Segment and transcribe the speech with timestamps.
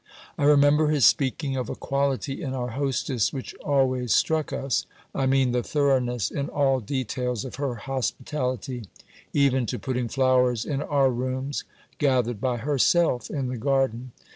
[0.35, 5.27] I remember his speaking of a quality in our hostess which always struck us; I
[5.27, 8.85] mean the thoroughness in all details of her hospitality,
[9.31, 11.65] even to putting flowers in our rooms,
[11.99, 14.11] gathered by herself in the garden.